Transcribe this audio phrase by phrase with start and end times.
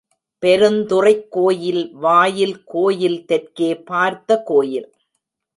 [0.43, 4.93] பெருந்துறைக் கோயில்வாயில் கோயில் தெற்கே பார்த்த கோயில்.